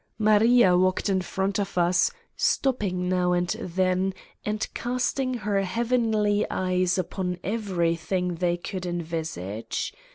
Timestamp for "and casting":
4.43-5.35